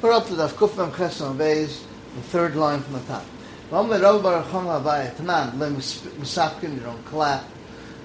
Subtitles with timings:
[0.00, 1.82] We're up to the Kuf Mem Ches Beis,
[2.14, 3.24] the third line from the top.
[3.72, 7.44] Le Rav Baruch Chama Abaye, Tanan, le Misapkin, you don't clap,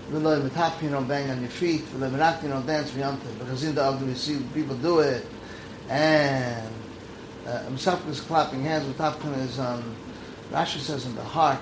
[0.09, 3.63] le Mitapkin, you don't bang on your feet, le Mirakin, you don't dance Yontif, because
[3.63, 5.23] in the Ogden we see people do it,
[5.87, 6.67] and
[7.45, 9.95] uh, Misapkin is clapping hands, Mitapkin is on,
[10.51, 11.61] Rashi says in the heart,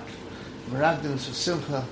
[0.69, 1.85] Mirakdin is for Simcha,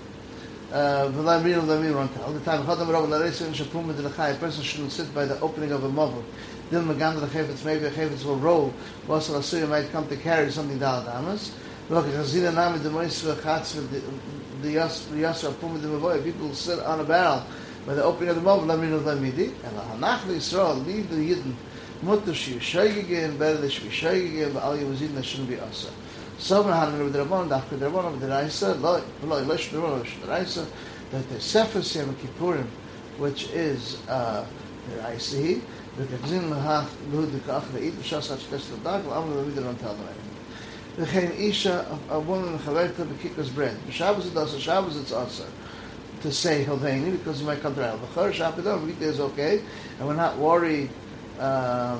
[0.71, 4.63] V'lai Minu V'lai Minu All the time, Chodam Rav Lareis in Shapum Medilachai, a person
[4.63, 6.23] shouldn't sit by the opening of a mobile.
[6.69, 8.73] Dil Magan the Chayfetz, maybe a Chayfetz will roll,
[9.07, 11.51] was a Asuya might come to carry something down the Amas.
[11.89, 13.73] Look, Chazina Nami, the Mois V'chatz,
[14.61, 17.43] the Yasra Pum Medilachai, people sit on a barrel
[17.87, 21.15] by the opening of the mobile, V'lai Minu V'lai Midi, and Hanach Yisrael, leave the
[21.15, 21.55] Yidden,
[22.03, 25.89] Mutter Shi Yishayigin, but all Yavazin, that shouldn't be Asa.
[26.37, 30.27] Someone had with the Rabban, Dafka the Rabban, the Raisa, Loi, Loi, Loi, Loi, the
[30.27, 30.67] Raisa,
[31.11, 32.67] that the Sefer Shem Kippurim,
[33.17, 34.45] which is uh,
[34.89, 35.59] the Raisa,
[35.99, 39.11] the Kazin Lahach, Lud, the Kach, the Eid, the Shas, Hach, Tes, the Dag, the
[39.11, 39.97] Amr, the Vidar, and Tal,
[40.95, 43.77] the Chayin Isha, a woman, the Kikos bread.
[43.89, 45.45] Shabbos it it's also
[46.21, 49.61] to say Hilveni, because you might come to Al Bechor, Shabbos, weekday is okay,
[49.99, 50.89] and we're not worried
[51.37, 51.99] um,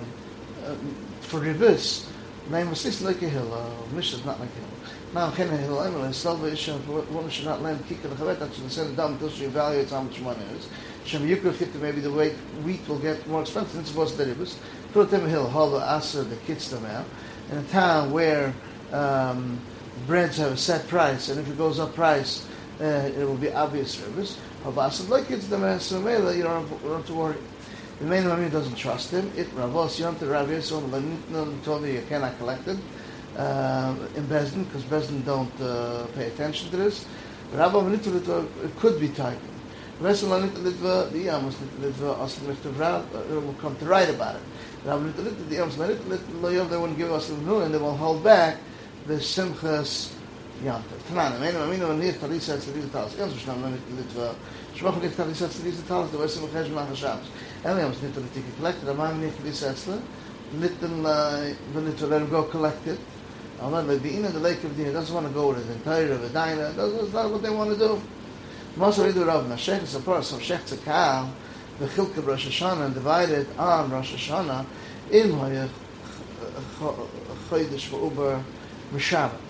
[0.66, 0.76] uh,
[1.20, 2.08] for Ribis,
[2.50, 3.54] Name was this like a hill,
[3.94, 4.70] Mishnah is not like a hill.
[5.14, 6.74] Now, Ken Hill, I'm going to sell the issue
[7.30, 10.02] should not lend Kika the Chavet, that's to send it down until she evaluates how
[10.02, 10.68] much money it is.
[11.06, 12.34] Shem Yukra Chita, maybe the weight,
[12.64, 14.46] wheat will get more expensive, it's supposed to be
[14.94, 17.06] Put them hill, Hala Asa, the kids them out.
[17.52, 18.54] In a town where
[18.92, 19.60] um,
[20.08, 22.48] breads have a set price, and if it goes up price,
[22.82, 24.40] uh, it will be obvious service.
[24.64, 27.36] Havasa, like it's the Master you don't have to worry.
[28.00, 29.30] The main Mami doesn't trust him.
[29.36, 32.78] It Ravos Yonte Rav Yisrael told me you cannot collect it
[33.36, 37.06] uh, in Bezdin because Bezdin don't uh, pay attention to this.
[37.52, 39.50] Manita Litva it could be taken.
[40.00, 44.42] Vesel Litva the Yamos Litva Aslim Litva Rav will come to write about it.
[44.86, 48.24] Rabbi Manita Litva the Yamos Litva they won't give us the and they will hold
[48.24, 48.60] back
[49.08, 50.14] the Simchas
[50.64, 53.16] Ja, tnan, men men men nit tarisa sa tsvil tas.
[53.16, 54.34] Ganz shtam men nit va.
[54.76, 57.20] Shvakh ge tarisa sa tsvil tas, do es mo khaj ma khashab.
[57.64, 59.98] Em yam snit tali tik klekt, da man nit tarisa tsla.
[60.52, 61.40] Nit tn la
[61.74, 63.00] ben nit tali go klekt.
[63.62, 66.22] Ama le bin in the lake of dinner, that's wanna go to the entire of
[66.22, 66.72] the diner.
[66.72, 68.02] That's not what they wanna do.
[68.76, 71.26] Mos ri do rav na shekh, so far so shekh to ka.
[71.80, 74.66] The khilk of Rosh Hashanah divided on Rosh Hashanah
[75.12, 75.70] in my
[77.50, 78.44] khoydish for Uber
[78.94, 79.49] Mishabbat.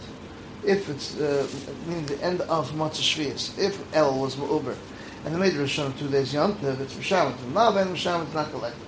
[0.63, 1.47] If it's uh,
[1.87, 4.75] meaning the end of Matzah Shvius, if El was Ma'uber,
[5.25, 7.35] and the Midrash Hashanah two days Yontiv, it's Mishavat.
[7.53, 8.81] Now Ben Mishavat is not collected.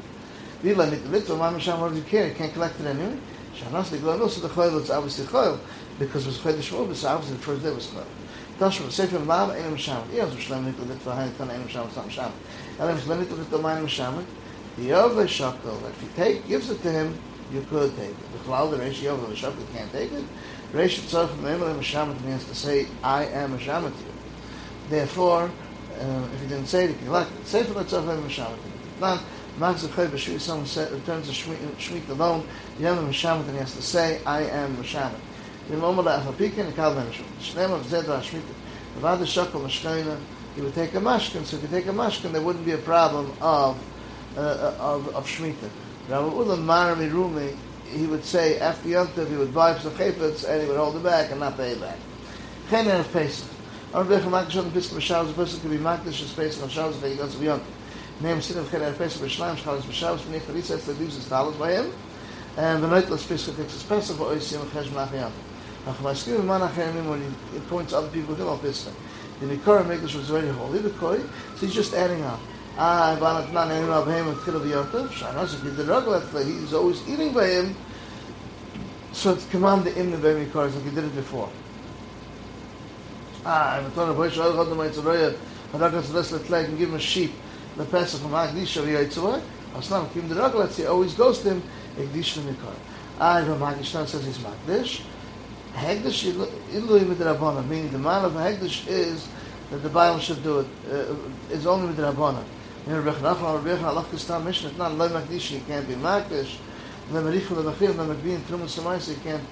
[0.61, 2.27] Vila Mitzvah, Ma Mishavat, what do you care?
[2.27, 3.17] You can't collect it anyway.
[3.55, 5.59] Shanas the the Chayil is obviously Chayil
[5.97, 8.05] because it was Chodesh Ma'uber, so obviously the first day was Chayil.
[8.59, 10.13] Tashma, Sefer Lav, Ein Mishavat.
[10.13, 11.95] Yes, Mishlem Nitla Litva, Hain Tan Ein Nitla
[13.45, 14.25] Litva, Ein Mishavat.
[14.77, 17.17] The Yova Shakal, if he take, gives it to him,
[17.51, 18.31] you could take it.
[18.31, 20.23] The Cloud, the Reish Yova, the Shakal can't take it.
[20.73, 24.13] Reish Tzarech, Meimel Mishavat means to say, I am Mishavat to you.
[24.89, 25.51] Therefore,
[25.99, 27.27] uh, if he didn't say it, he can it.
[27.45, 28.57] Sefer Tzarech, Mishavat.
[29.01, 29.19] Now,
[29.57, 33.81] Max Chay B'Shui, someone returns to Shmit alone, the Yom Mishamet, and he has to
[33.81, 35.19] say, I am Mishamet.
[35.69, 38.43] The moment of Achapikin, the Kal Ben Shnem of Zedra Shmit,
[38.95, 40.17] the Vada Shakal Mashkaina,
[40.55, 42.77] he would take a mashkin, so if you take a mashkin, there wouldn't be a
[42.77, 43.77] problem of,
[44.37, 45.69] uh, of, of Shemitah.
[46.09, 47.55] Rabbi Ulam Marami Rumi,
[47.91, 51.03] he would say, after Yontav, he would buy some chayfetz, and he would hold it
[51.03, 51.97] back and not pay it back.
[52.69, 53.47] Chen of Pesach.
[53.93, 56.69] Or Bechel Makdash on the Pesach B'Shavos, a person could be Makdash, as Pesach on
[56.69, 57.61] Shavos, if he goes to Yontav.
[58.21, 61.71] name sit of khair pesa b'shlam shchalas b'shavos v'nei chalitza es leaves his talos by
[61.71, 61.91] him
[62.57, 65.31] and the night let's pesa takes his pesa for ois yom chash malachiyam
[65.87, 67.21] ach maskim v'man achayim when
[67.51, 68.91] he points other people to him pesa
[69.39, 71.21] the Nikora Megdash was very holy because
[71.55, 72.39] so he's just adding on
[72.83, 73.45] ah of
[76.47, 77.75] he's always eating by him
[79.11, 81.49] so to command the imne by Nikora like he did it before
[83.45, 85.37] ah I'm told boy shal chod my tzroya
[85.73, 87.33] Hadak has let like give him a sheep
[87.77, 89.41] the Pesach from Agdisha v'Yitzvah,
[89.73, 91.63] Aslam Kim the Raglatz, he always goes to him,
[91.97, 92.75] Agdish v'Mikar.
[93.19, 95.03] Ah, Rav Magishtan says he's Magdish.
[95.73, 99.27] Hegdish Ilui Midrabana, meaning the man of Hegdish is
[99.69, 101.15] that the Bible should do it, uh,
[101.49, 102.43] is only Midrabana.
[102.87, 106.57] In Rebbe Chanachon, Rebbe Chanachon, Allah Kistam Mishnah, not Loi Magdish, he can't be Magdish.
[107.11, 109.43] The Merichu Lemachir, the Magbi in Truman Samaisa, he can't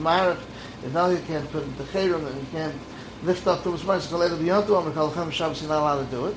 [0.00, 0.38] Marach,
[0.84, 2.74] and now you can't put the Chayrim, and you can't
[3.22, 6.36] lift up Truman Samaisa, Kaledu B'Yantu, Amr Kalachem Shabbos, you're not allowed to do it.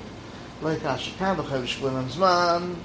[0.64, 2.76] like a shkan the khavish klim zman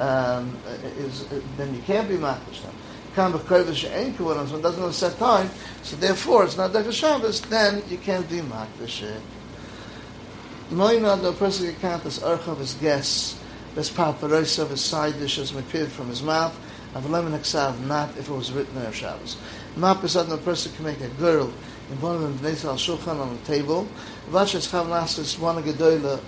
[0.00, 0.56] um
[0.98, 1.24] is
[1.56, 2.72] then you can't be makish then
[3.14, 5.48] kan the khavish ein klim zman doesn't have set time
[5.82, 9.04] so therefore it's not like a shabbos then you can't be makish
[10.70, 13.38] Moin on the person can't this arch of his guests
[13.76, 16.58] this paparosa of his side dishes with from his mouth
[16.94, 19.36] Avalim Aksav, not if it was written on Shabbos.
[19.76, 21.52] Is a person can make a girl
[21.90, 23.86] in one of them Bnei al Shulchan on the table.
[24.30, 26.20] Vashas Chav Nasas, one Gedoyla,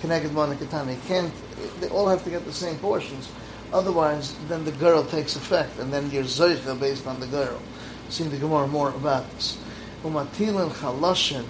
[0.00, 0.92] connected one Katana.
[0.92, 1.32] You can't,
[1.80, 3.28] they all have to get the same portions.
[3.72, 7.60] Otherwise, then the girl takes effect, and then you're based on the girl.
[8.08, 9.58] See the Gemara more about this.
[10.04, 11.44] Umatilin Chalashin,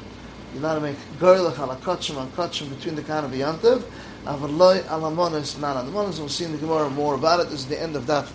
[0.55, 3.83] you're not to make girl chalakotchim and kotchim between the kind of yantiv.
[4.25, 5.83] Avaloi alamonis nana.
[5.83, 7.51] The monis we'll see in the Gemara more about it.
[7.51, 8.31] This is the end of that.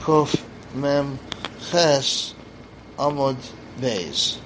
[0.00, 0.42] Kof
[0.74, 1.20] mem
[1.70, 2.34] ches
[2.98, 3.36] amod
[3.78, 4.38] beis.